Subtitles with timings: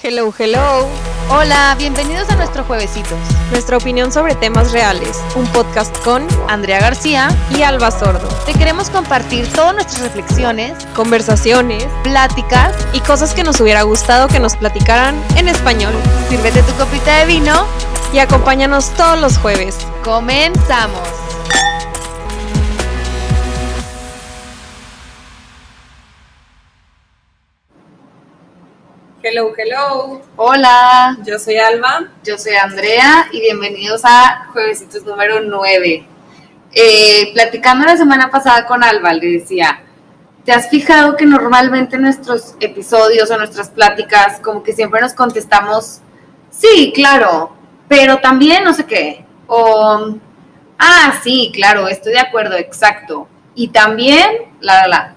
[0.00, 0.86] Hello, hello.
[1.28, 3.18] Hola, bienvenidos a nuestro Juevesitos.
[3.50, 5.20] Nuestra opinión sobre temas reales.
[5.34, 8.28] Un podcast con Andrea García y Alba Sordo.
[8.46, 14.38] Te queremos compartir todas nuestras reflexiones, conversaciones, pláticas y cosas que nos hubiera gustado que
[14.38, 15.94] nos platicaran en español.
[16.28, 17.66] Sírvete tu copita de vino
[18.12, 19.76] y acompáñanos todos los jueves.
[20.04, 21.27] Comenzamos.
[29.30, 30.22] Hello, hello.
[30.36, 31.18] Hola.
[31.22, 32.08] Yo soy Alba.
[32.24, 36.06] Yo soy Andrea y bienvenidos a Juevesitos número 9.
[36.72, 39.82] Eh, platicando la semana pasada con Alba, le decía,
[40.46, 45.12] ¿te has fijado que normalmente en nuestros episodios o nuestras pláticas como que siempre nos
[45.12, 46.00] contestamos,
[46.48, 47.52] sí, claro,
[47.86, 49.26] pero también no sé qué?
[49.46, 50.16] O,
[50.78, 53.28] ah, sí, claro, estoy de acuerdo, exacto.
[53.54, 55.14] Y también, la, la, la.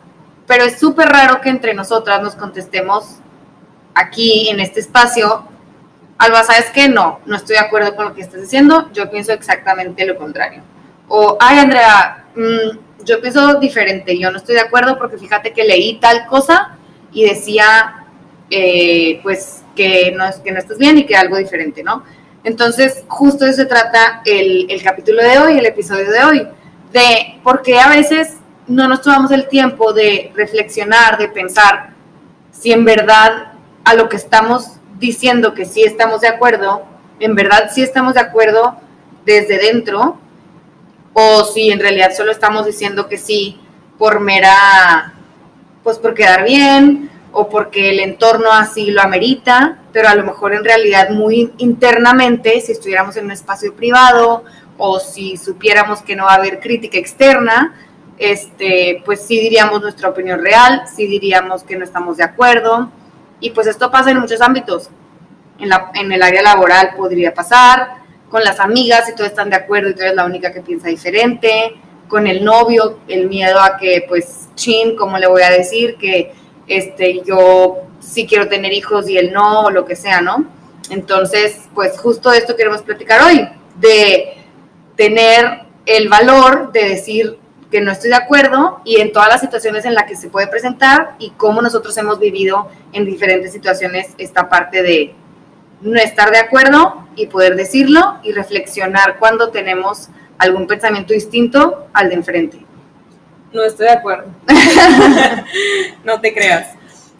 [0.48, 3.22] Pero es súper raro que entre nosotras nos contestemos
[3.94, 5.45] aquí en este espacio,
[6.17, 6.88] Alba, ¿sabes qué?
[6.88, 10.61] No, no estoy de acuerdo con lo que estás diciendo, yo pienso exactamente lo contrario.
[11.08, 15.64] O, ay, Andrea, mm, yo pienso diferente, yo no estoy de acuerdo porque fíjate que
[15.64, 16.78] leí tal cosa
[17.12, 18.06] y decía,
[18.50, 22.03] eh, pues, que no, que no estás bien y que algo diferente, ¿no?
[22.44, 26.47] Entonces, justo de eso se trata el, el capítulo de hoy, el episodio de hoy,
[26.92, 31.92] de por qué a veces no nos tomamos el tiempo de reflexionar, de pensar
[32.52, 33.50] si en verdad
[33.84, 36.84] a lo que estamos diciendo que sí estamos de acuerdo,
[37.20, 38.76] en verdad sí estamos de acuerdo
[39.26, 40.18] desde dentro,
[41.14, 43.59] o si en realidad solo estamos diciendo que sí
[43.98, 45.14] por mera,
[45.84, 50.54] pues por quedar bien, o porque el entorno así lo amerita, pero a lo mejor
[50.54, 54.44] en realidad muy internamente, si estuviéramos en un espacio privado,
[54.78, 57.76] o si supiéramos que no va a haber crítica externa,
[58.18, 62.92] este, pues sí diríamos nuestra opinión real, sí diríamos que no estamos de acuerdo,
[63.42, 64.89] y pues esto pasa en muchos ámbitos.
[65.59, 69.57] En, la, en el área laboral podría pasar, con las amigas, si todos están de
[69.57, 71.75] acuerdo y tú eres la única que piensa diferente,
[72.07, 75.97] con el novio, el miedo a que, pues, chin, ¿cómo le voy a decir?
[75.97, 76.34] Que
[76.68, 80.46] este, yo sí quiero tener hijos y él no, o lo que sea, ¿no?
[80.90, 83.47] Entonces, pues justo esto queremos platicar hoy,
[83.78, 84.34] de
[84.96, 87.38] tener el valor de decir,
[87.72, 90.48] que no estoy de acuerdo y en todas las situaciones en las que se puede
[90.48, 95.16] presentar y cómo nosotros hemos vivido en diferentes situaciones esta parte de
[95.80, 102.09] no estar de acuerdo y poder decirlo y reflexionar cuando tenemos algún pensamiento distinto al
[102.09, 102.66] de enfrente.
[103.54, 104.26] No estoy de acuerdo.
[106.03, 106.76] no te creas.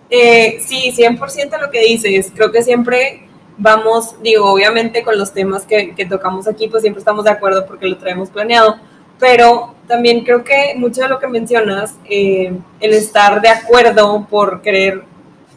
[0.10, 2.32] Eh, sí, 100% lo que dices.
[2.36, 7.00] Creo que siempre vamos, digo, obviamente con los temas que, que tocamos aquí, pues siempre
[7.00, 8.78] estamos de acuerdo porque lo traemos planeado
[9.22, 14.62] pero también creo que mucho de lo que mencionas, eh, el estar de acuerdo por
[14.62, 15.04] querer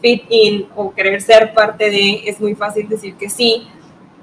[0.02, 3.68] fit in o querer ser parte de, es muy fácil decir que sí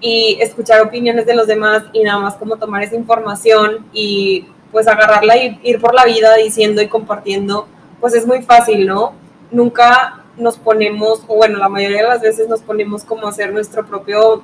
[0.02, 4.86] y escuchar opiniones de los demás y nada más como tomar esa información y pues
[4.86, 7.70] agarrarla y ir por la vida diciendo y compartiendo,
[8.02, 9.14] pues es muy fácil, ¿no?
[9.50, 13.54] Nunca nos ponemos, o bueno, la mayoría de las veces nos ponemos como a hacer
[13.54, 14.44] nuestro propio,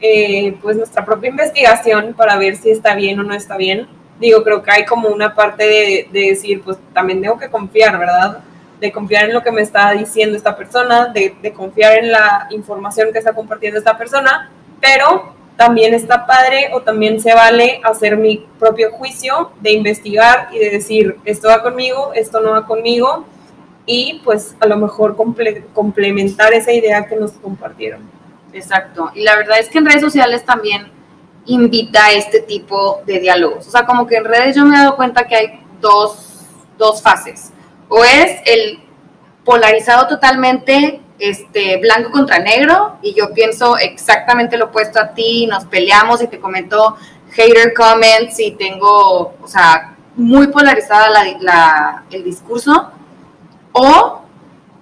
[0.00, 3.86] eh, pues nuestra propia investigación para ver si está bien o no está bien
[4.20, 8.38] digo, creo que hay como una parte de, decir, pues también tengo que confiar, ¿verdad?
[8.80, 12.46] De confiar en lo que me está diciendo esta persona, de, de confiar en la
[12.50, 18.16] información que está compartiendo esta persona, pero también está padre o también se vale hacer
[18.16, 23.24] mi propio juicio de investigar y de decir, esto va conmigo, esto no va conmigo,
[23.86, 28.00] y pues a lo mejor complementar esa idea que nos compartieron.
[28.52, 29.10] Exacto.
[29.14, 30.90] Y la verdad es que en redes sociales también
[31.46, 33.66] invita a este tipo de diálogos.
[33.66, 36.46] O sea, como que en redes yo me he dado cuenta que hay dos,
[36.78, 37.52] dos fases.
[37.88, 38.80] O es el
[39.44, 45.64] polarizado totalmente este, blanco contra negro y yo pienso exactamente lo opuesto a ti, nos
[45.66, 46.96] peleamos y te comento
[47.30, 51.10] hater comments y tengo, o sea, muy polarizada
[51.40, 52.90] la, el discurso.
[53.72, 54.22] O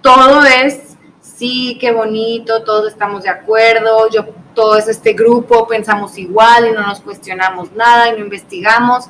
[0.01, 6.17] todo es, sí, qué bonito, todos estamos de acuerdo, yo todo es este grupo, pensamos
[6.17, 9.05] igual y no nos cuestionamos nada y no investigamos,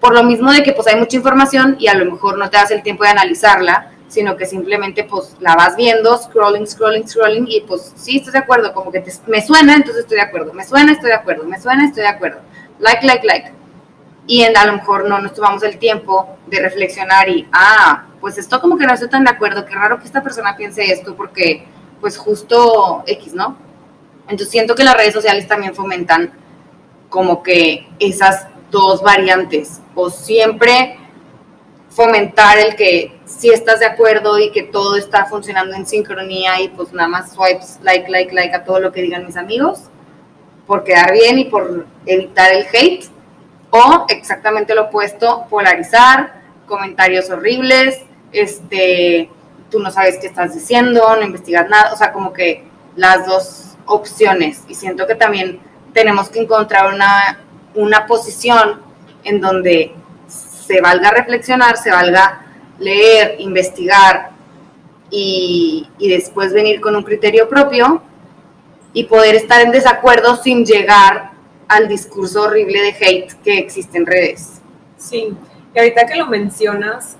[0.00, 2.56] por lo mismo de que pues hay mucha información y a lo mejor no te
[2.56, 7.46] das el tiempo de analizarla, sino que simplemente pues la vas viendo, scrolling, scrolling, scrolling
[7.48, 10.64] y pues sí, estoy de acuerdo, como que me suena, entonces estoy de acuerdo, me
[10.64, 12.40] suena, estoy de acuerdo, me suena, estoy de acuerdo,
[12.78, 13.52] like, like, like.
[14.26, 18.38] Y en, a lo mejor no nos tomamos el tiempo de reflexionar y, ah, pues
[18.38, 21.14] esto como que no estoy tan de acuerdo, qué raro que esta persona piense esto
[21.14, 21.66] porque
[22.00, 23.63] pues justo X, ¿no?
[24.24, 26.32] Entonces siento que las redes sociales también fomentan
[27.08, 30.98] como que esas dos variantes, o siempre
[31.90, 36.68] fomentar el que si estás de acuerdo y que todo está funcionando en sincronía y
[36.68, 39.84] pues nada más swipes like, like, like a todo lo que digan mis amigos
[40.66, 43.06] por quedar bien y por evitar el hate
[43.70, 48.00] o exactamente lo opuesto, polarizar, comentarios horribles,
[48.32, 49.28] este,
[49.70, 52.64] tú no sabes qué estás diciendo, no investigas nada, o sea, como que
[52.96, 55.60] las dos opciones y siento que también
[55.92, 57.40] tenemos que encontrar una,
[57.74, 58.80] una posición
[59.24, 59.94] en donde
[60.26, 62.44] se valga reflexionar, se valga
[62.78, 64.30] leer, investigar
[65.10, 68.02] y, después venir con un criterio propio
[68.92, 71.32] y poder estar en desacuerdo sin llegar
[71.68, 74.60] al discurso horrible de hate que existe en redes.
[74.96, 75.34] Sí,
[75.74, 77.16] y ahorita que lo mencionas,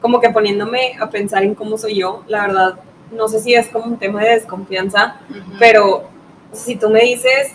[0.00, 2.74] como que poniéndome a pensar en cómo soy yo, la verdad,
[3.14, 5.16] no sé si es como un tema de desconfianza,
[5.58, 6.04] pero
[6.52, 7.52] si tú me dices,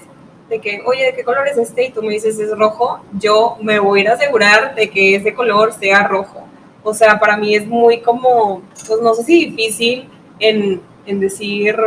[0.49, 1.85] de que, oye, ¿de qué color es este?
[1.85, 5.15] Y tú me dices es rojo, yo me voy a ir a asegurar de que
[5.15, 6.43] ese color sea rojo.
[6.83, 10.09] O sea, para mí es muy como, pues no sé si difícil
[10.39, 11.77] en, en decir,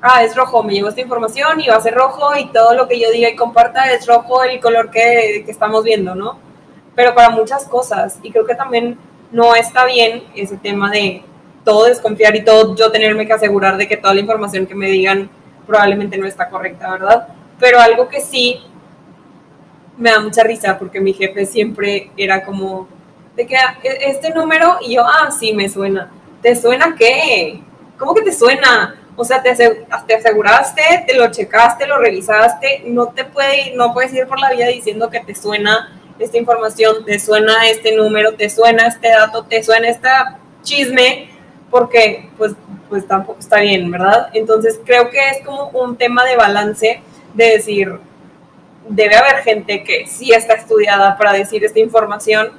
[0.00, 2.86] ah, es rojo, me llevo esta información y va a ser rojo y todo lo
[2.86, 6.38] que yo diga y comparta es rojo el color que, que estamos viendo, ¿no?
[6.94, 8.96] Pero para muchas cosas, y creo que también
[9.32, 11.22] no está bien ese tema de
[11.66, 14.86] todo desconfiar y todo yo tenerme que asegurar de que toda la información que me
[14.88, 15.28] digan
[15.66, 17.26] probablemente no está correcta, ¿verdad?
[17.58, 18.60] Pero algo que sí
[19.98, 22.86] me da mucha risa porque mi jefe siempre era como,
[23.34, 26.08] de que ah, e-, este número y yo, ah, sí, me suena.
[26.40, 27.60] ¿Te suena qué?
[27.98, 28.94] ¿Cómo que te suena?
[29.16, 34.12] O sea, te, te aseguraste, te lo checaste, lo revisaste, no te puede, no puedes
[34.14, 38.48] ir por la vida diciendo que te suena esta información, te suena este número, te
[38.50, 40.08] suena este dato, te suena este
[40.62, 41.35] chisme,
[41.70, 42.52] porque pues,
[42.88, 44.28] pues tampoco está bien, ¿verdad?
[44.32, 47.00] Entonces creo que es como un tema de balance
[47.34, 47.98] de decir,
[48.88, 52.52] debe haber gente que sí está estudiada para decir esta información,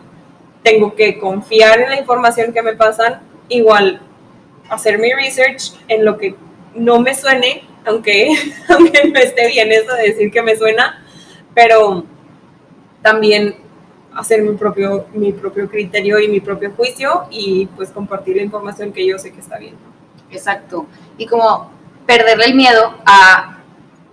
[0.64, 4.02] tengo que confiar en la información que me pasan, igual
[4.70, 6.36] hacer mi research en lo que
[6.76, 8.30] no me suene, aunque,
[8.70, 11.04] aunque no esté bien eso de decir que me suena,
[11.54, 12.04] pero
[13.02, 13.56] también
[14.18, 18.92] hacer mi propio, mi propio criterio y mi propio juicio y pues compartir la información
[18.92, 19.76] que yo sé que está bien.
[20.32, 20.88] Exacto.
[21.18, 21.72] Y como
[22.06, 23.58] perderle el miedo a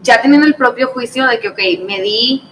[0.03, 2.45] ya teniendo el propio juicio de que, ok, me di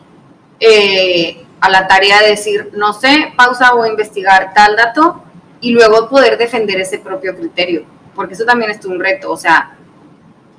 [0.58, 5.22] eh, a la tarea de decir, no sé, pausa o investigar tal dato
[5.60, 7.84] y luego poder defender ese propio criterio,
[8.14, 9.76] porque eso también es un reto, o sea,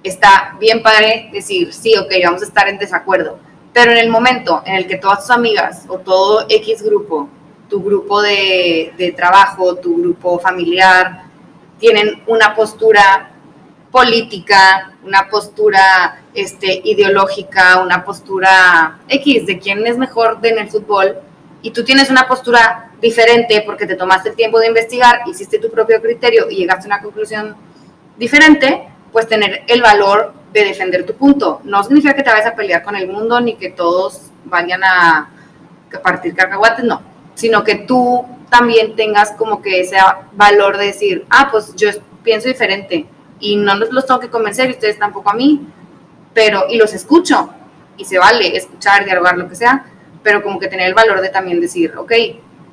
[0.04, 3.40] está bien padre decir, sí, ok, vamos a estar en desacuerdo,
[3.74, 7.28] pero en el momento en el que todas tus amigas o todo X grupo,
[7.68, 11.24] tu grupo de, trabajo, tu grupo familiar,
[11.80, 13.32] tienen una postura
[13.92, 21.18] política, una postura este, ideológica, una postura X de quién es mejor en el fútbol,
[21.64, 25.72] y tú tienes una postura diferente porque te tomaste el tiempo de investigar, hiciste tu
[25.72, 27.56] propio criterio y llegaste a una conclusión
[28.18, 31.62] diferente, pues tener el valor de defender tu punto.
[31.64, 35.30] No significa que te vayas a pelear con el mundo ni que todos vayan a
[36.04, 37.02] partir cacahuates, no,
[37.36, 39.98] sino que tú también tengas como que ese
[40.34, 41.90] valor de decir, ah, pues yo
[42.24, 43.08] pienso diferente,
[43.40, 45.68] y no los, tengo que convencer y ustedes tampoco a mí,
[46.34, 47.50] pero, y los escucho,
[47.98, 49.86] y se vale escuchar, dialogar, lo que sea,
[50.22, 52.12] pero como que tener el valor de también decir, ok,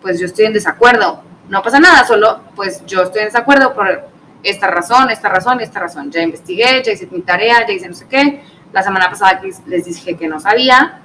[0.01, 4.10] pues yo estoy en desacuerdo, no pasa nada, solo pues yo estoy en desacuerdo por
[4.43, 6.11] esta razón, esta razón, esta razón.
[6.11, 8.43] Ya investigué, ya hice mi tarea, ya hice no sé qué.
[8.73, 11.01] La semana pasada les dije que no sabía,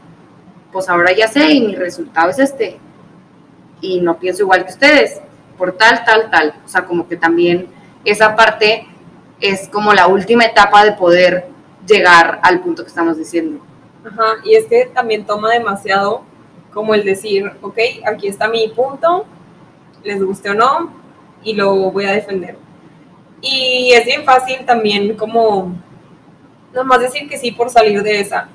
[0.72, 2.80] pues ahora ya sé y mi resultado es este.
[3.82, 5.22] Y no pienso igual que ustedes,
[5.58, 6.54] por tal, tal, tal.
[6.64, 7.68] O sea, como que también
[8.04, 8.88] esa parte
[9.40, 11.48] es como la última etapa de poder
[11.88, 13.64] llegar al punto que estamos diciendo.
[14.06, 16.24] Ajá, y es que también toma demasiado
[16.74, 19.26] como el decir, ok, aquí está mi punto,
[20.04, 20.92] les guste o no,
[21.44, 22.58] y lo voy a defender.
[23.42, 25.76] Y es bien fácil también como
[26.74, 28.50] nomás decir que sí por salir de esa.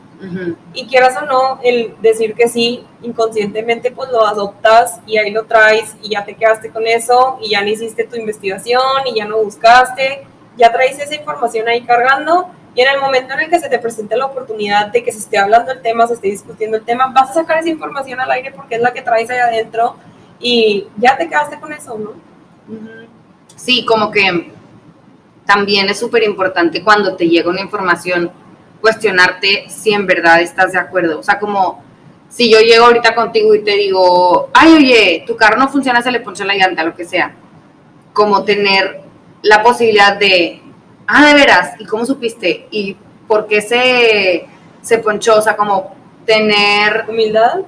[0.74, 5.44] Y quieras o no, el decir que sí, inconscientemente pues lo adoptas y ahí lo
[5.44, 9.24] traes y ya te quedaste con eso y ya no hiciste tu investigación y ya
[9.24, 10.26] no buscaste
[10.60, 13.78] ya traes esa información ahí cargando y en el momento en el que se te
[13.78, 17.12] presente la oportunidad de que se esté hablando el tema, se esté discutiendo el tema,
[17.12, 19.96] vas a sacar esa información al aire porque es la que traes ahí adentro
[20.38, 22.12] y ya te quedaste con eso, ¿no?
[23.56, 24.52] Sí, como que
[25.50, 28.30] también es súper importante cuando te llega una información
[28.80, 31.18] cuestionarte si en verdad estás de acuerdo.
[31.18, 31.82] O sea, como
[32.28, 36.12] si yo llego ahorita contigo y te digo, ay, oye, tu carro no funciona, se
[36.12, 37.34] le ponchó la llanta, lo que sea.
[38.12, 39.00] Como tener
[39.42, 40.62] la posibilidad de,
[41.08, 42.68] ah, de veras, ¿y cómo supiste?
[42.70, 44.46] ¿Y por qué se,
[44.82, 45.38] se ponchó?
[45.38, 47.06] O sea, como tener...
[47.08, 47.62] Humildad.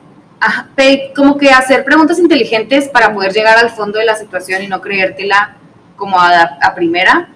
[1.17, 4.81] como que hacer preguntas inteligentes para poder llegar al fondo de la situación y no
[4.81, 5.57] creértela
[5.97, 7.29] como a, a primera,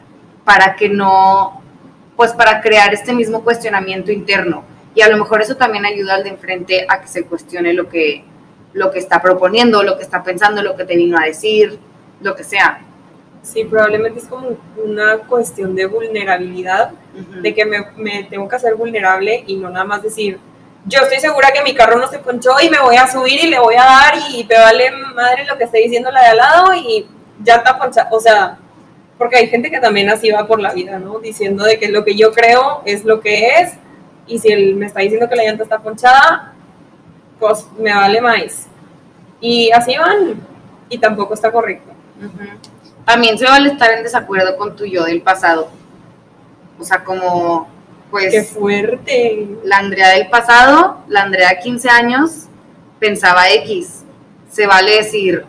[0.47, 1.61] para que no,
[2.17, 4.63] pues para crear este mismo cuestionamiento interno.
[4.95, 7.89] Y a lo mejor eso también ayuda al de enfrente a que se cuestione lo
[7.89, 8.25] que,
[8.73, 11.79] lo que está proponiendo, lo que está pensando, lo que te vino a decir,
[12.23, 12.81] lo que sea.
[13.43, 16.93] Sí, probablemente es como una cuestión de vulnerabilidad,
[17.43, 20.39] de que me, me, tengo que hacer vulnerable y no nada más decir,
[20.87, 23.51] yo estoy segura que mi carro no se ponchó y me voy a subir y
[23.51, 26.37] le voy a dar y te vale madre lo que esté diciendo la de al
[26.37, 27.07] lado y
[27.43, 28.09] ya está ponchado.
[28.17, 28.59] O sea,
[29.19, 31.19] porque hay gente que también así va por la vida, ¿no?
[31.19, 33.75] Diciendo de que lo que yo creo es lo que es
[34.27, 36.53] y si él me está diciendo que la llanta está ponchada,
[37.39, 38.67] pues me vale más.
[39.41, 40.41] Y así van
[40.89, 41.93] y tampoco está correcto.
[43.05, 45.69] También se vale estar en desacuerdo con tu yo del pasado.
[46.79, 47.69] O sea, como
[48.11, 48.33] pues...
[48.33, 49.49] ¡Qué fuerte!
[49.65, 52.47] La Andrea del pasado, la Andrea de 15 años,
[52.99, 54.05] pensaba X.
[54.51, 55.45] Se vale decir,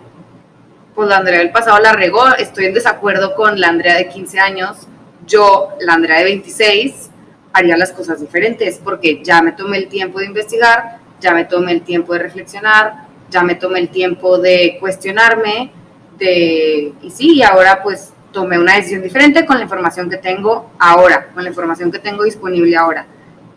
[0.97, 4.39] pues la Andrea del pasado la regó, estoy en desacuerdo con la Andrea de 15
[4.39, 4.87] años,
[5.27, 7.11] yo, la Andrea de 26,
[7.53, 11.73] haría las cosas diferentes porque ya me tomé el tiempo de investigar, ya me tomé
[11.73, 15.71] el tiempo de reflexionar, ya me tomé el tiempo de cuestionarme,
[16.17, 21.27] de, y sí, ahora pues tomé una decisión diferente con la información que tengo ahora,
[21.31, 23.05] con la información que tengo disponible ahora.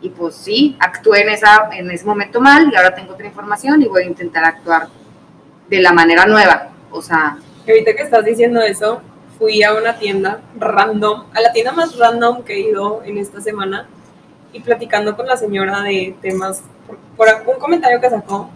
[0.03, 3.81] Y pues sí, actué en, esa, en ese momento mal y ahora tengo otra información
[3.81, 4.89] y voy a intentar actuar
[5.71, 6.71] de la manera nueva.
[6.91, 7.39] O sea...
[7.69, 9.01] Ahorita que estás diciendo eso,
[9.39, 13.41] fui a una tienda random, a la tienda más random que he ido en esta
[13.41, 13.87] semana
[14.53, 16.63] y platicando con la señora de temas,
[17.17, 18.51] por, por un comentario que sacó,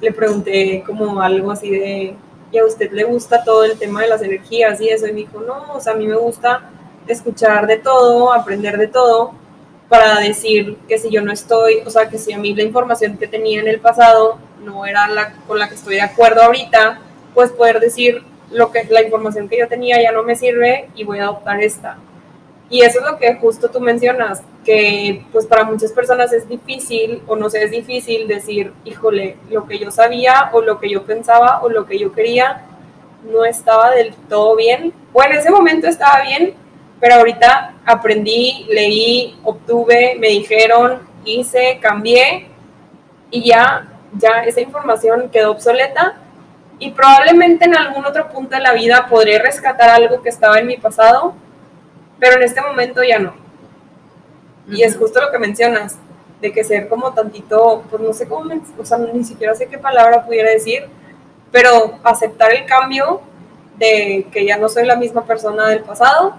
[0.00, 2.16] le pregunté como algo así de
[2.52, 5.20] y a usted le gusta todo el tema de las energías y eso, y me
[5.20, 6.70] dijo, no, o sea, a mí me gusta
[7.06, 9.32] escuchar de todo, aprender de todo,
[9.88, 13.16] para decir que si yo no estoy, o sea, que si a mí la información
[13.16, 17.00] que tenía en el pasado no era la con la que estoy de acuerdo ahorita,
[17.34, 21.04] pues poder decir lo que la información que yo tenía ya no me sirve y
[21.04, 21.98] voy a adoptar esta.
[22.68, 27.22] Y eso es lo que justo tú mencionas, que pues para muchas personas es difícil
[27.26, 31.02] o no sé, es difícil decir, híjole, lo que yo sabía o lo que yo
[31.02, 32.62] pensaba o lo que yo quería
[33.30, 34.92] no estaba del todo bien.
[35.12, 36.54] O en ese momento estaba bien,
[36.98, 42.48] pero ahorita aprendí, leí, obtuve, me dijeron, hice, cambié
[43.30, 43.86] y ya,
[44.16, 46.21] ya esa información quedó obsoleta
[46.82, 50.66] y probablemente en algún otro punto de la vida podré rescatar algo que estaba en
[50.66, 51.34] mi pasado
[52.22, 53.34] pero en este momento ya no.
[54.68, 55.98] Y es justo lo que mencionas,
[56.40, 59.76] de que ser como tantito, pues no sé cómo, o sea, ni siquiera sé qué
[59.76, 60.84] palabra pudiera decir,
[61.50, 63.22] pero aceptar el cambio
[63.76, 66.36] de que ya no soy la misma persona del pasado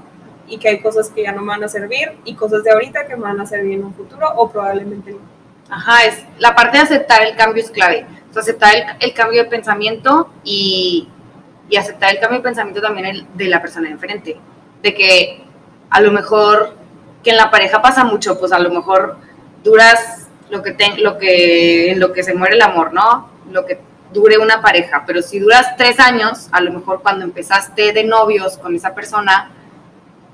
[0.48, 3.06] y que hay cosas que ya no me van a servir y cosas de ahorita
[3.06, 5.20] que me van a servir en un futuro o probablemente no.
[5.70, 8.06] Ajá, es la parte de aceptar el cambio es clave.
[8.36, 11.08] Aceptar el, el cambio de pensamiento y,
[11.70, 14.38] y, aceptar el cambio de pensamiento también el, de la persona de enfrente.
[14.82, 15.44] De que
[15.90, 16.76] a lo mejor
[17.24, 19.18] que en la pareja pasa mucho, pues a lo mejor
[19.64, 23.30] duras lo que, te, lo que en lo que se muere el amor, ¿no?
[23.52, 23.80] Lo que
[24.14, 28.58] dure una pareja, pero si duras tres años, a lo mejor cuando empezaste de novios
[28.58, 29.52] con esa persona,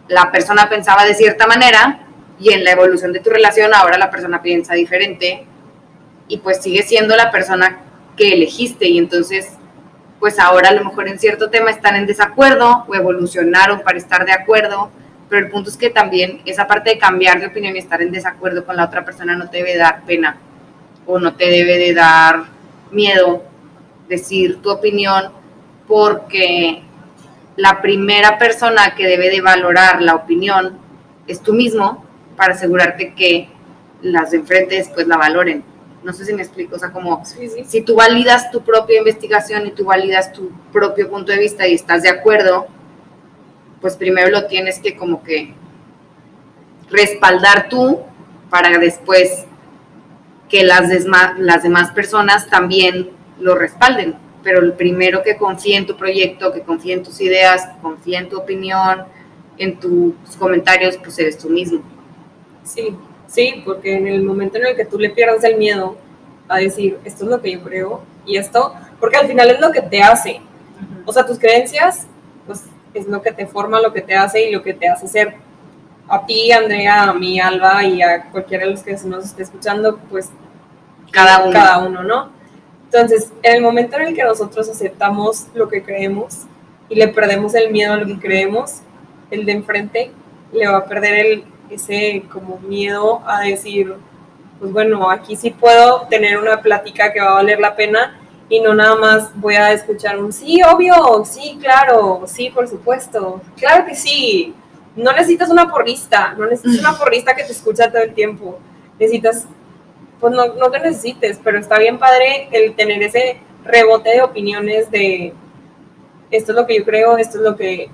[0.07, 2.01] la persona pensaba de cierta manera
[2.39, 5.45] y en la evolución de tu relación ahora la persona piensa diferente
[6.27, 7.79] y pues sigue siendo la persona
[8.19, 9.53] que elegiste y entonces
[10.19, 14.25] pues ahora a lo mejor en cierto tema están en desacuerdo o evolucionaron para estar
[14.25, 14.91] de acuerdo
[15.29, 18.11] pero el punto es que también esa parte de cambiar de opinión y estar en
[18.11, 20.37] desacuerdo con la otra persona no te debe dar pena
[21.07, 22.43] o no te debe de dar
[22.91, 23.43] miedo
[24.09, 25.31] decir tu opinión
[25.87, 26.81] porque
[27.55, 30.77] la primera persona que debe de valorar la opinión
[31.25, 32.03] es tú mismo
[32.35, 33.47] para asegurarte que
[34.01, 35.63] las de enfrente después la valoren.
[36.03, 39.71] No sé si me explico, o sea, como si tú validas tu propia investigación y
[39.71, 42.67] tú validas tu propio punto de vista y estás de acuerdo,
[43.81, 45.53] pues primero lo tienes que como que
[46.89, 47.99] respaldar tú
[48.49, 49.45] para después
[50.49, 50.89] que las,
[51.37, 54.15] las demás personas también lo respalden.
[54.41, 58.17] Pero el primero que confíe en tu proyecto, que confíe en tus ideas, que confíe
[58.17, 59.03] en tu opinión,
[59.57, 61.81] en tus comentarios, pues eres tú mismo.
[62.63, 62.95] Sí,
[63.29, 65.95] sí, porque en el momento en el que tú le pierdas el miedo
[66.47, 69.71] a decir, esto es lo que yo creo y esto, porque al final es lo
[69.71, 70.41] que te hace.
[71.05, 72.07] O sea, tus creencias,
[72.45, 75.07] pues es lo que te forma, lo que te hace y lo que te hace
[75.07, 75.35] ser
[76.07, 79.97] a ti, Andrea, a mí, Alba y a cualquiera de los que nos esté escuchando,
[80.09, 80.29] pues
[81.11, 81.53] cada uno.
[81.53, 82.31] cada uno, ¿no?
[82.85, 86.45] Entonces, en el momento en el que nosotros aceptamos lo que creemos
[86.89, 88.79] y le perdemos el miedo a lo que creemos,
[89.29, 90.11] el de enfrente
[90.51, 93.95] le va a perder el, ese como miedo a decir,
[94.59, 98.59] pues bueno, aquí sí puedo tener una plática que va a valer la pena y
[98.59, 103.85] no nada más voy a escuchar un sí, obvio, sí, claro, sí, por supuesto, claro
[103.85, 104.53] que sí.
[104.95, 108.59] No necesitas una porrista, no necesitas una porrista que te escucha todo el tiempo.
[108.99, 109.45] Necesitas,
[110.19, 114.89] pues no, no que necesites, pero está bien padre el tener ese rebote de opiniones
[114.91, 115.33] de
[116.31, 117.89] esto es lo que yo creo, esto es lo que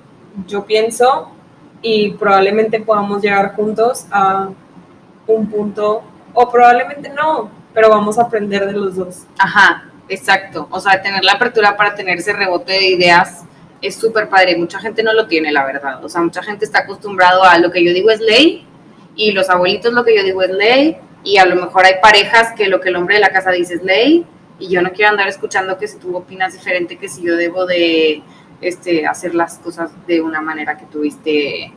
[0.47, 1.34] yo pienso
[1.87, 4.49] y probablemente podamos llegar juntos a
[5.27, 6.01] un punto
[6.33, 9.25] o probablemente no, pero vamos a aprender de los dos.
[9.37, 10.67] Ajá, exacto.
[10.71, 13.43] O sea, tener la apertura para tener ese rebote de ideas
[13.83, 14.57] es súper padre.
[14.57, 16.03] Mucha gente no lo tiene, la verdad.
[16.03, 18.65] O sea, mucha gente está acostumbrado a lo que yo digo es ley
[19.15, 22.53] y los abuelitos lo que yo digo es ley y a lo mejor hay parejas
[22.57, 24.25] que lo que el hombre de la casa dice es ley
[24.57, 27.67] y yo no quiero andar escuchando que si tú opinas diferente, que si yo debo
[27.67, 28.23] de
[28.61, 31.73] este, hacer las cosas de una manera que tuviste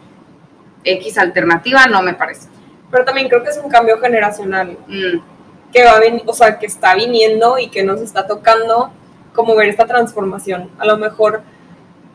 [0.84, 2.48] X alternativa, no me parece
[2.90, 5.72] pero también creo que es un cambio generacional mm.
[5.72, 8.90] que va o sea, que está viniendo y que nos está tocando
[9.34, 10.70] como ver esta transformación.
[10.78, 11.42] A lo mejor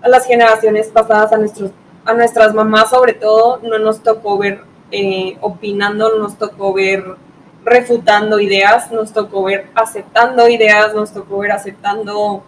[0.01, 1.72] a las generaciones pasadas, a, nuestros,
[2.05, 7.03] a nuestras mamás sobre todo, no nos tocó ver eh, opinando, no nos tocó ver
[7.63, 12.43] refutando ideas, nos tocó ver aceptando ideas, nos tocó ver aceptando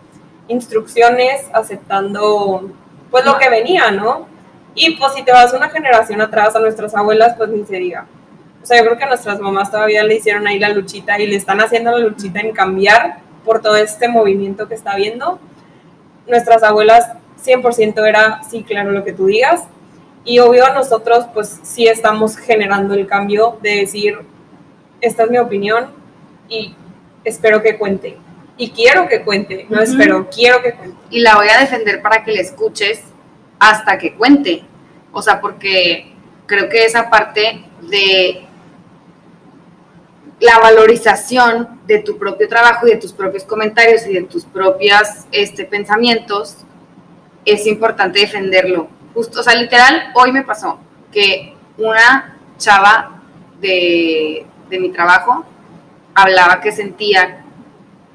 [0.48, 2.70] instrucciones, aceptando
[3.12, 4.28] pues lo que venía, ¿no?
[4.74, 8.06] Y pues si te vas una generación atrás a nuestras abuelas, pues ni se diga.
[8.62, 11.36] O sea, yo creo que nuestras mamás todavía le hicieron ahí la luchita y le
[11.36, 15.40] están haciendo la luchita en cambiar por todo este movimiento que está habiendo.
[16.28, 17.12] Nuestras abuelas
[17.46, 19.66] 100% era, sí, claro, lo que tú digas.
[20.26, 24.18] Y obvio nosotros pues sí estamos generando el cambio de decir,
[25.00, 25.92] esta es mi opinión
[26.50, 26.76] y
[27.24, 28.18] espero que cuente.
[28.58, 30.98] Y quiero que cuente, no espero, quiero que cuente.
[31.10, 33.02] Y la voy a defender para que le escuches
[33.60, 34.64] hasta que cuente.
[35.12, 36.14] O sea, porque
[36.46, 38.46] creo que esa parte de
[40.40, 45.02] la valorización de tu propio trabajo y de tus propios comentarios y de tus propios
[45.32, 46.58] este, pensamientos,
[47.46, 48.90] es importante defenderlo.
[49.14, 50.80] Justo, o sea, literal, hoy me pasó
[51.12, 53.22] que una chava
[53.62, 55.46] de, de mi trabajo
[56.14, 57.45] hablaba que sentía,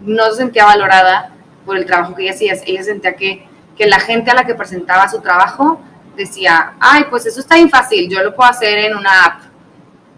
[0.01, 1.33] no se sentía valorada
[1.65, 4.55] por el trabajo que ella hacía, ella sentía que, que la gente a la que
[4.55, 5.81] presentaba su trabajo
[6.17, 9.43] decía, ay, pues eso está bien fácil, yo lo puedo hacer en una app.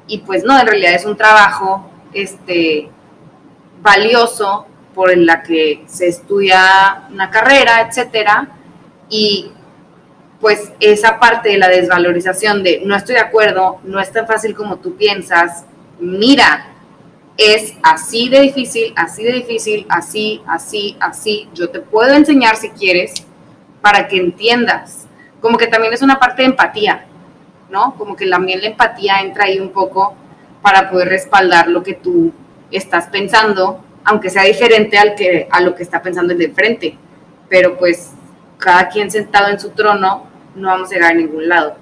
[0.06, 2.90] Y pues no, en realidad es un trabajo este,
[3.80, 8.48] valioso por la que se estudia una carrera, etcétera,
[9.08, 9.52] y
[10.40, 14.54] pues esa parte de la desvalorización de no estoy de acuerdo, no es tan fácil
[14.54, 15.64] como tú piensas,
[16.00, 16.71] mira,
[17.36, 22.70] es así de difícil, así de difícil, así, así, así, yo te puedo enseñar si
[22.70, 23.14] quieres
[23.80, 25.06] para que entiendas,
[25.40, 27.06] como que también es una parte de empatía,
[27.70, 27.94] ¿no?
[27.96, 30.14] Como que también la empatía entra ahí un poco
[30.62, 32.32] para poder respaldar lo que tú
[32.70, 36.96] estás pensando, aunque sea diferente al que, a lo que está pensando el de frente.
[37.48, 38.12] Pero pues
[38.58, 41.76] cada quien sentado en su trono no vamos a llegar a ningún lado.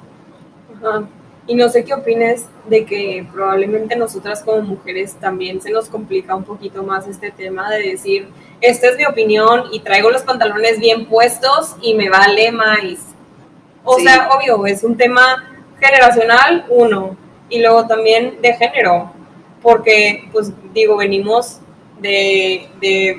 [1.51, 6.37] Y no sé qué opines de que probablemente nosotras como mujeres también se nos complica
[6.37, 8.29] un poquito más este tema de decir,
[8.61, 12.79] esta es mi opinión y traigo los pantalones bien puestos y me vale más.
[13.83, 17.17] O sea, obvio, es un tema generacional, uno,
[17.49, 19.13] y luego también de género,
[19.61, 21.59] porque, pues digo, venimos
[22.01, 22.69] de,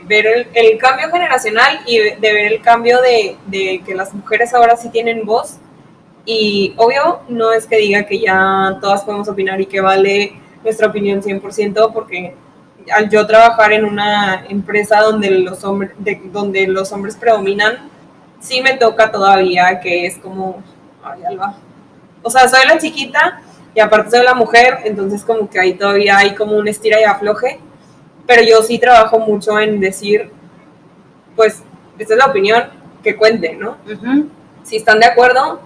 [0.06, 4.88] ver el, cambio generacional y de, ver el cambio de, que las mujeres ahora sí
[4.88, 5.58] tienen voz.
[6.26, 10.88] Y obvio, no es que diga que ya todas podemos opinar y que vale nuestra
[10.88, 12.36] opinión 100%, porque
[12.92, 15.92] al yo trabajar en una empresa donde los hombres,
[16.32, 17.90] donde los hombres predominan,
[18.40, 20.64] sí me toca todavía que es como,
[21.04, 21.56] ay, Alba.
[22.24, 23.42] O sea, soy la chiquita
[23.74, 27.04] y aparte soy la mujer, entonces como que ahí todavía hay como un estira y
[27.04, 27.60] afloje,
[28.28, 30.30] pero yo sí trabajo mucho en decir,
[31.36, 31.64] pues,
[31.98, 32.64] esta es la opinión,
[33.04, 33.78] que cuente, ¿no?
[34.64, 35.60] Si están de acuerdo,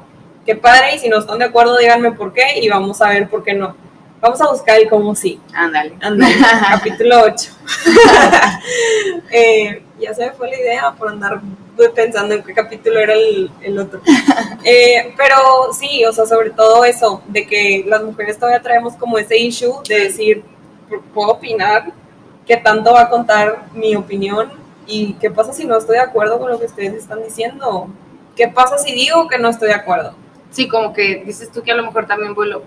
[0.46, 3.28] qué padre, y si no están de acuerdo, díganme por qué y vamos a ver
[3.30, 3.76] por qué no.
[4.22, 5.40] Vamos a buscar el cómo sí.
[5.54, 5.96] Ándale.
[6.02, 6.36] Ándale,
[6.72, 7.52] capítulo 8.
[9.32, 11.42] eh, ya se me fue la idea por andar
[11.94, 14.02] pensando en qué capítulo era el, otro.
[14.68, 15.36] Eh, pero
[15.80, 19.84] sí, o sea, sobre todo eso, de que las mujeres todavía traemos como ese issue
[19.88, 20.44] de decir,
[21.14, 21.94] puedo opinar,
[22.48, 24.52] qué tanto va a contar mi opinión
[24.88, 27.90] y qué pasa si no estoy de acuerdo con lo que ustedes están diciendo.
[28.36, 30.16] ¿Qué pasa si digo que no estoy de acuerdo?
[30.56, 32.64] Sí, como que dices tú que a lo mejor también vuelo.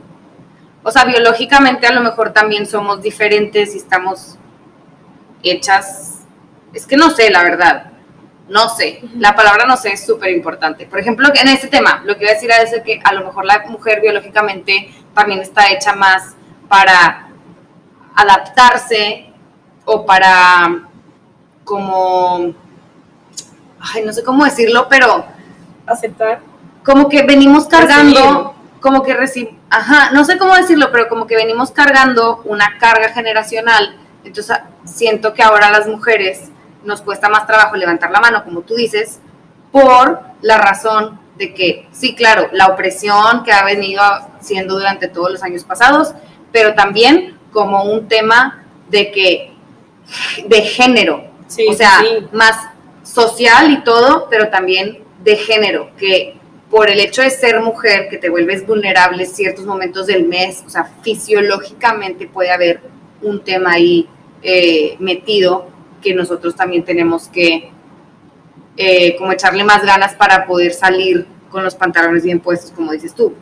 [0.83, 4.37] O sea, biológicamente a lo mejor también somos diferentes y estamos
[5.43, 6.21] hechas.
[6.75, 7.93] Es que no sé, la verdad
[8.49, 10.87] no sé, la palabra no sé es súper importante.
[10.87, 13.45] Por ejemplo, en este tema, lo que iba a decir es que a lo mejor
[13.45, 16.35] la mujer biológicamente también está hecha más
[16.69, 17.29] para
[18.15, 19.31] adaptarse
[19.85, 20.89] o para
[21.65, 22.55] como,
[23.81, 25.27] ay, no sé cómo decirlo, pero
[25.87, 26.48] aceptar.
[26.89, 31.37] Como que venimos cargando, como que recibimos, ajá, no sé cómo decirlo, pero como que
[31.37, 33.95] venimos cargando una carga generacional.
[34.25, 36.51] Entonces siento que ahora las mujeres
[36.85, 39.21] nos cuesta más trabajo levantar la mano, como tú dices,
[39.71, 44.03] por la razón de que, sí, claro, la opresión que ha venido
[44.41, 46.15] siendo durante todos los años pasados,
[46.53, 49.53] pero también como un tema de que,
[50.47, 51.23] de género,
[51.69, 52.01] o sea,
[52.33, 52.57] más
[53.03, 56.39] social y todo, pero también de género, que
[56.71, 60.71] por el hecho de ser mujer, que te vuelves vulnerable ciertos momentos del mes, o
[60.71, 62.81] sea, fisiológicamente puede haber
[63.23, 64.09] un tema ahí
[64.43, 65.69] eh, metido
[66.03, 67.71] que nosotros también tenemos que
[68.77, 73.15] eh, como echarle más ganas para poder salir con los pantalones bien puestos, como dices
[73.15, 73.35] tú.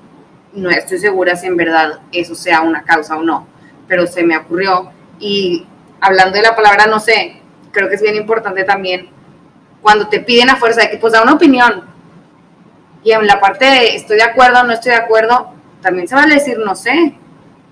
[0.53, 3.47] No estoy segura si en verdad eso sea una causa o no,
[3.87, 4.91] pero se me ocurrió.
[5.19, 5.67] Y
[6.01, 7.41] hablando de la palabra no sé,
[7.73, 9.09] creo que es bien importante también
[9.83, 11.96] cuando te piden a fuerza de que pues da una opinión
[13.07, 16.35] y en la parte de estoy de acuerdo no estoy de acuerdo, también se vale
[16.35, 17.15] decir no sé.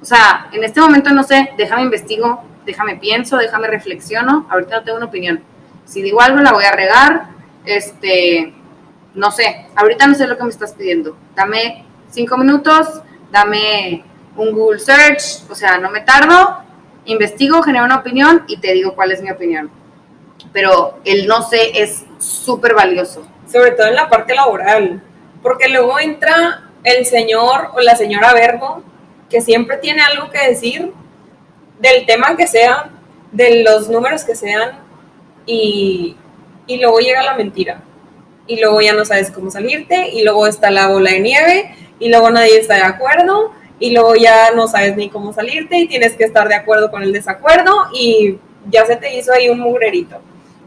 [0.00, 4.84] O sea, en este momento no sé, déjame investigo, déjame pienso, déjame reflexiono, ahorita no
[4.84, 5.42] tengo una opinión.
[5.86, 7.24] Si digo algo la voy a regar,
[7.64, 8.54] este,
[9.14, 11.16] no sé, ahorita no sé lo que me estás pidiendo.
[11.34, 14.04] Dame cinco minutos, dame
[14.36, 16.62] un Google Search, o sea, no me tardo,
[17.06, 19.68] investigo, genero una opinión y te digo cuál es mi opinión.
[20.52, 23.26] Pero el no sé es súper valioso.
[23.50, 25.02] Sobre todo en la parte laboral,
[25.44, 28.82] porque luego entra el señor o la señora Verbo,
[29.28, 30.90] que siempre tiene algo que decir
[31.78, 32.90] del tema que sea,
[33.30, 34.80] de los números que sean,
[35.44, 36.16] y,
[36.66, 37.82] y luego llega la mentira.
[38.46, 42.08] Y luego ya no sabes cómo salirte, y luego está la bola de nieve, y
[42.08, 46.16] luego nadie está de acuerdo, y luego ya no sabes ni cómo salirte, y tienes
[46.16, 48.38] que estar de acuerdo con el desacuerdo, y
[48.70, 50.22] ya se te hizo ahí un mugrerito.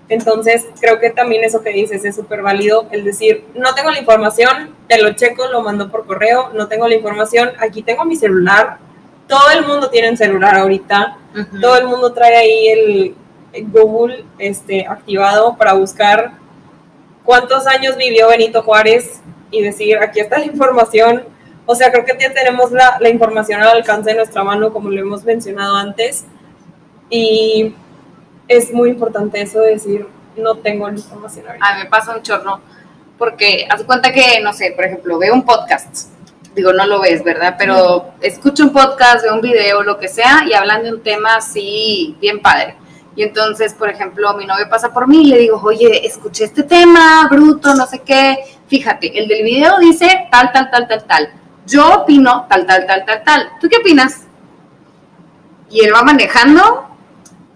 [0.09, 3.99] Entonces, creo que también eso que dices es súper válido, el decir, no tengo la
[3.99, 8.15] información, te lo checo, lo mando por correo, no tengo la información, aquí tengo mi
[8.15, 8.77] celular,
[9.27, 11.17] todo el mundo tiene un celular ahorita,
[11.61, 13.15] todo el mundo trae ahí el,
[13.71, 16.33] Google este, activado para buscar
[17.23, 21.23] cuántos años vivió Benito Juárez y decir, aquí está la información.
[21.65, 24.89] O sea, creo que ya tenemos la, la información al alcance de nuestra mano, como
[24.89, 26.25] lo hemos mencionado antes.
[27.09, 27.73] Y
[28.47, 30.07] es muy importante eso de decir,
[30.37, 32.61] no tengo la información A mí me pasa un chorro,
[33.17, 36.09] porque haz cuenta que, no sé, por ejemplo, veo un podcast,
[36.55, 37.55] digo, no lo ves, ¿verdad?
[37.57, 41.35] Pero escucho un podcast, veo un video, lo que sea, y hablan de un tema
[41.37, 42.75] así, bien padre.
[43.15, 46.61] Y entonces, por ejemplo, mi novio pasa por mí y le digo, oye, escuché este
[46.61, 48.37] tema, bruto, no sé qué.
[48.67, 51.29] Fíjate, el del video dice tal, tal, tal, tal, tal.
[51.65, 53.49] Yo opino tal, tal, tal, tal, tal.
[53.59, 54.27] ¿Tú qué opinas?
[55.71, 56.87] Y él va manejando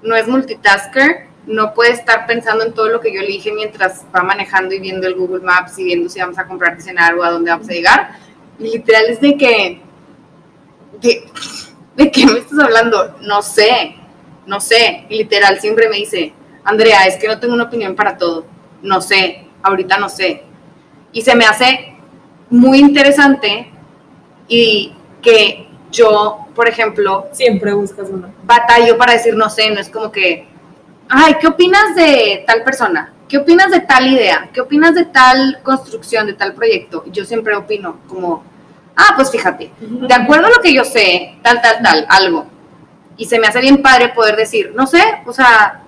[0.03, 4.05] no es multitasker, no puede estar pensando en todo lo que yo le dije mientras
[4.15, 7.23] va manejando y viendo el Google Maps y viendo si vamos a comprar cenar o
[7.23, 8.15] a dónde vamos a llegar.
[8.59, 9.81] Literal es de que,
[11.01, 11.23] de,
[11.95, 13.17] ¿de qué me estás hablando?
[13.21, 13.95] No sé,
[14.45, 15.05] no sé.
[15.09, 16.33] Literal siempre me dice,
[16.63, 18.45] Andrea, es que no tengo una opinión para todo.
[18.83, 20.43] No sé, ahorita no sé.
[21.11, 21.95] Y se me hace
[22.49, 23.71] muy interesante
[24.47, 28.30] y que yo, por ejemplo, siempre buscas una.
[28.43, 30.47] Batallo para decir no sé, no es como que,
[31.10, 33.13] ay, ¿qué opinas de tal persona?
[33.27, 34.49] ¿Qué opinas de tal idea?
[34.54, 37.04] ¿Qué opinas de tal construcción, de tal proyecto?
[37.08, 38.43] Yo siempre opino como,
[38.95, 42.45] ah, pues fíjate, de acuerdo a lo que yo sé, tal, tal, tal, algo.
[43.17, 45.84] Y se me hace bien padre poder decir, no sé, o sea,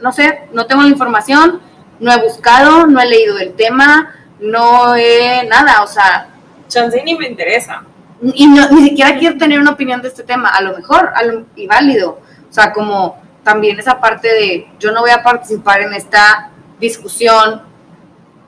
[0.00, 1.60] no sé, no tengo la información,
[2.00, 6.28] no he buscado, no he leído el tema, no he nada, o sea...
[6.68, 7.84] Chance ni me interesa
[8.22, 11.12] y no, ni siquiera quiero tener una opinión de este tema, a lo mejor
[11.56, 12.20] y válido.
[12.48, 17.62] O sea, como también esa parte de yo no voy a participar en esta discusión,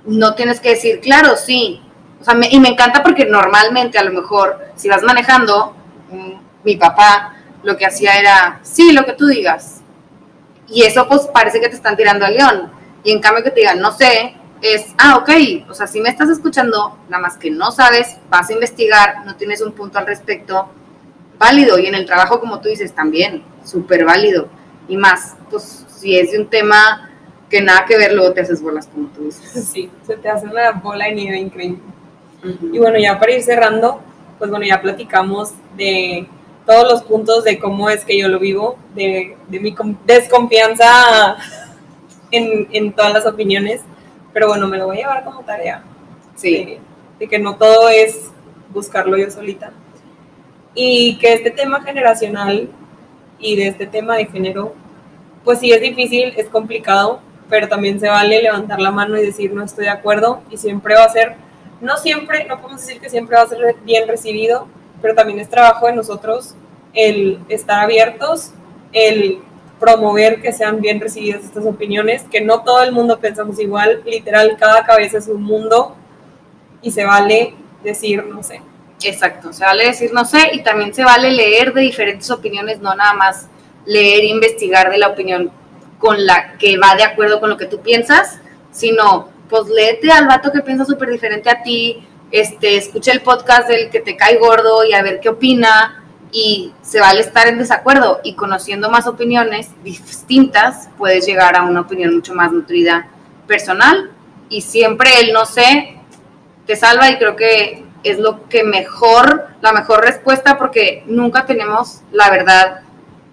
[0.06, 1.82] no tienes que decir, claro, sí.
[2.20, 5.74] O sea, y me encanta porque normalmente a lo mejor si vas manejando,
[6.10, 6.32] mm,
[6.64, 9.80] mi papá lo que hacía era, sí, lo que tú digas.
[10.68, 12.70] Y eso pues parece que te están tirando al león.
[13.02, 16.08] Y en cambio que te digan, no sé, es, ah, ok, o sea, si me
[16.08, 20.06] estás escuchando, nada más que no sabes, vas a investigar, no tienes un punto al
[20.06, 20.70] respecto,
[21.38, 21.78] válido.
[21.78, 24.48] Y en el trabajo, como tú dices, también, súper válido.
[24.88, 27.10] Y más, pues si es de un tema
[27.50, 29.68] que nada que ver, luego te haces bolas, como tú dices.
[29.72, 31.82] Sí, se te hace una bola de nieve increíble.
[32.72, 34.00] Y bueno, ya para ir cerrando,
[34.38, 36.26] pues bueno, ya platicamos de
[36.64, 39.74] todos los puntos de cómo es que yo lo vivo, de, de mi
[40.06, 41.36] desconfianza
[42.30, 43.82] en, en todas las opiniones
[44.34, 45.82] pero bueno, me lo voy a llevar como tarea.
[46.34, 46.78] Sí.
[47.18, 48.32] De, que no todo es
[48.70, 49.72] buscarlo yo solita.
[50.74, 52.68] Y que este tema generacional
[53.38, 54.74] y de este tema de género,
[55.44, 59.52] pues sí es difícil, es complicado, pero también se vale levantar la mano y decir
[59.54, 61.36] no estoy de acuerdo y siempre va a ser,
[61.80, 64.66] no siempre, no podemos decir que siempre va a ser bien recibido,
[65.00, 66.56] pero también es trabajo de nosotros
[66.92, 68.52] el estar abiertos,
[68.92, 69.40] el
[69.84, 74.56] promover que sean bien recibidas estas opiniones, que no todo el mundo pensamos igual, literal,
[74.58, 75.94] cada cabeza es un mundo
[76.80, 78.62] y se vale decir, no sé.
[79.02, 82.94] Exacto, se vale decir no sé y también se vale leer de diferentes opiniones, no
[82.94, 83.48] nada más
[83.84, 85.50] leer e investigar de la opinión
[85.98, 88.38] con la que va de acuerdo con lo que tú piensas,
[88.70, 93.68] sino pues léete al vato que piensa súper diferente a ti, este, escucha el podcast
[93.68, 96.03] del que te cae gordo y a ver qué opina
[96.34, 101.82] y se vale estar en desacuerdo y conociendo más opiniones distintas puedes llegar a una
[101.82, 103.06] opinión mucho más nutrida
[103.46, 104.10] personal
[104.48, 105.96] y siempre el no sé
[106.66, 112.00] te salva y creo que es lo que mejor, la mejor respuesta porque nunca tenemos
[112.10, 112.80] la verdad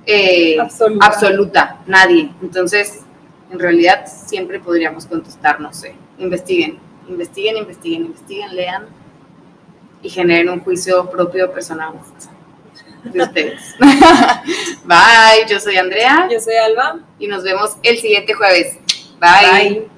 [0.06, 1.06] eh, absoluta.
[1.06, 2.32] absoluta, nadie.
[2.42, 3.02] Entonces,
[3.52, 6.78] en realidad siempre podríamos contestar, no sé, investiguen,
[7.10, 8.86] investiguen, investiguen, investiguen, lean
[10.04, 11.94] y generen un juicio propio personal
[13.04, 13.76] de ustedes.
[14.86, 16.28] Bye, yo soy Andrea.
[16.32, 17.00] Yo soy Alba.
[17.20, 18.78] Y nos vemos el siguiente jueves.
[19.20, 19.70] Bye.
[19.70, 19.91] Bye.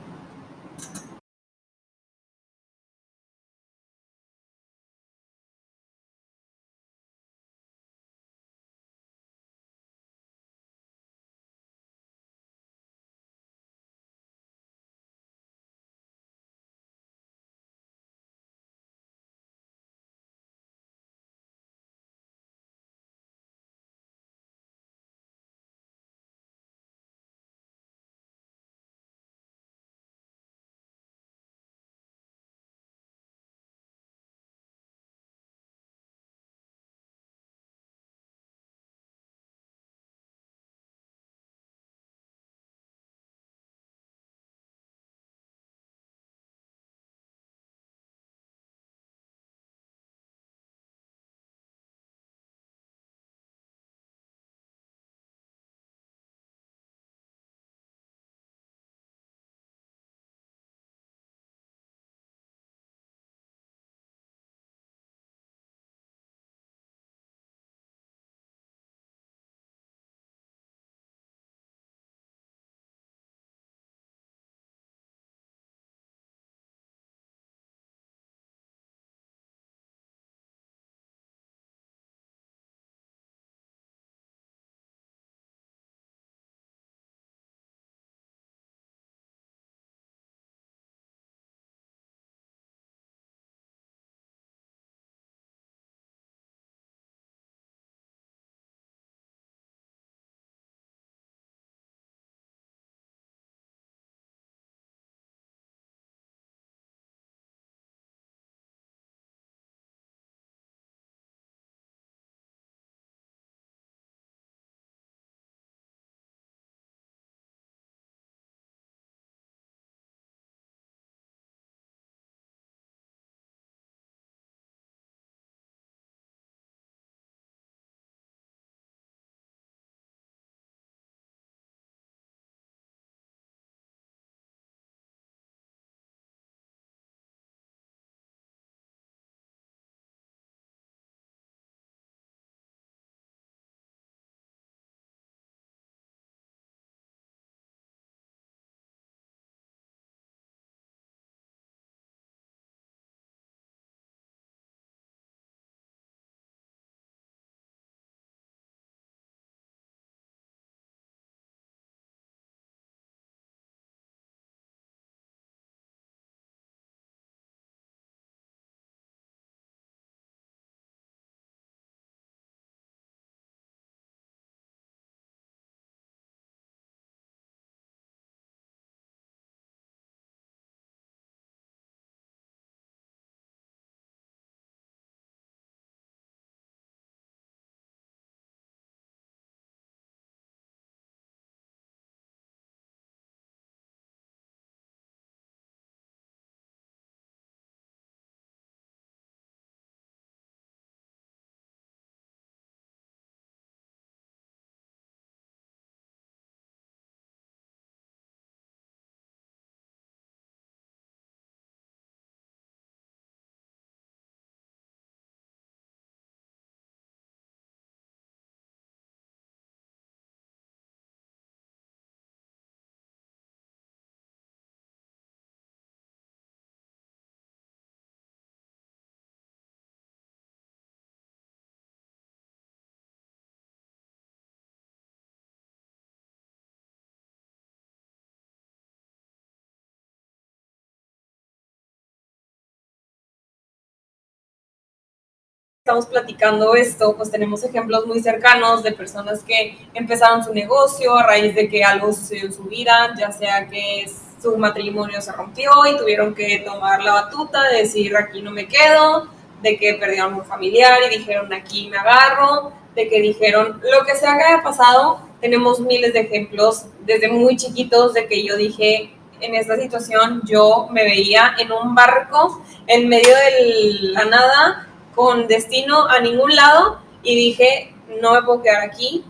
[245.86, 251.24] Estamos platicando esto, pues tenemos ejemplos muy cercanos de personas que empezaron su negocio a
[251.24, 254.10] raíz de que algo sucedió en su vida, ya sea que
[254.42, 258.66] su matrimonio se rompió y tuvieron que tomar la batuta de decir aquí no me
[258.66, 259.28] quedo,
[259.62, 264.16] de que perdieron un familiar y dijeron aquí me agarro, de que dijeron lo que
[264.16, 269.12] sea que haya pasado, tenemos miles de ejemplos desde muy chiquitos de que yo dije
[269.42, 275.48] en esta situación yo me veía en un barco en medio de la nada con
[275.48, 279.24] destino a ningún lado y dije no me puedo quedar aquí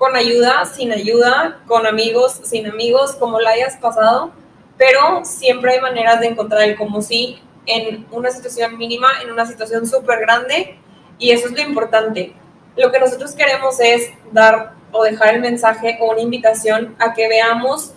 [0.00, 4.30] con ayuda, sin ayuda, con amigos, sin amigos, como la hayas pasado,
[4.78, 9.44] pero siempre hay maneras de encontrar el como sí en una situación mínima, en una
[9.44, 10.78] situación súper grande,
[11.18, 12.32] y eso es lo importante.
[12.76, 17.28] Lo que nosotros queremos es dar o dejar el mensaje o una invitación a que
[17.28, 17.92] veamos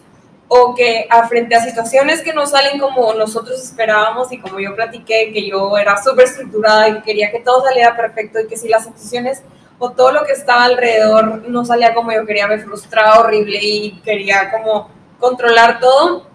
[0.48, 4.76] o que a frente a situaciones que no salen como nosotros esperábamos y como yo
[4.76, 8.68] platiqué, que yo era súper estructurada y quería que todo saliera perfecto y que si
[8.68, 9.42] las situaciones
[9.80, 14.02] o todo lo que estaba alrededor no salía como yo quería, me frustraba horrible y
[14.02, 16.28] quería como controlar todo,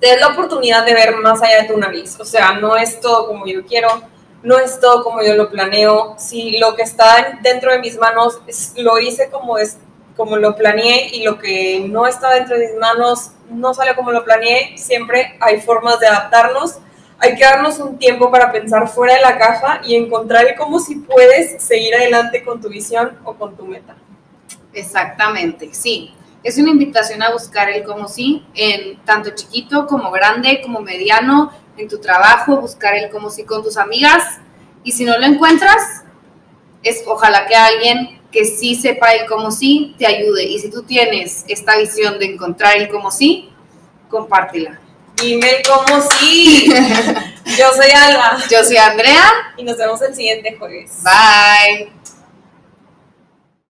[0.00, 2.18] te la oportunidad de ver más allá de tu nariz.
[2.20, 3.88] O sea, no es todo como yo quiero,
[4.42, 6.14] no es todo como yo lo planeo.
[6.18, 8.40] Si lo que está dentro de mis manos
[8.76, 9.78] lo hice como es
[10.16, 14.12] como lo planeé y lo que no está dentro de mis manos no sale como
[14.12, 16.78] lo planeé, siempre hay formas de adaptarnos.
[17.18, 20.96] Hay que darnos un tiempo para pensar fuera de la caja y encontrar cómo si
[20.96, 23.94] puedes seguir adelante con tu visión o con tu meta.
[24.72, 26.12] Exactamente, sí.
[26.42, 31.50] Es una invitación a buscar el como sí en tanto chiquito como grande, como mediano,
[31.76, 34.22] en tu trabajo, buscar el como sí con tus amigas.
[34.82, 36.03] Y si no lo encuentras,
[36.84, 40.44] es ojalá que alguien que sí sepa el como sí te ayude.
[40.44, 43.50] Y si tú tienes esta visión de encontrar el como sí,
[44.08, 44.80] compártela.
[45.16, 46.66] Dime el como sí.
[47.56, 48.38] Yo soy Alba.
[48.50, 49.22] Yo soy Andrea.
[49.56, 51.02] Y nos vemos el siguiente jueves.
[51.02, 52.03] Bye.